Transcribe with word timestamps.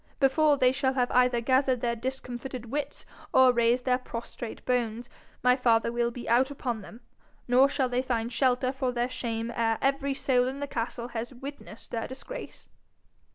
Before 0.19 0.57
they 0.57 0.71
shall 0.71 0.93
have 0.95 1.11
either 1.11 1.41
gathered 1.41 1.81
their 1.81 1.95
discomfited 1.95 2.71
wits 2.71 3.05
or 3.31 3.53
raised 3.53 3.85
their 3.85 3.99
prostrate 3.99 4.65
bones, 4.65 5.11
my 5.43 5.55
father 5.55 5.91
will 5.91 6.09
be 6.09 6.27
out 6.27 6.49
upon 6.49 6.81
them, 6.81 7.01
nor 7.47 7.69
shall 7.69 7.87
they 7.87 8.01
find 8.01 8.33
shelter 8.33 8.71
for 8.71 8.91
their 8.91 9.11
shame 9.11 9.51
ere 9.55 9.77
every 9.79 10.15
soul 10.15 10.47
in 10.47 10.59
the 10.59 10.65
castle 10.65 11.09
has 11.09 11.35
witnessed 11.35 11.91
their 11.91 12.07
disgrace.' 12.07 12.67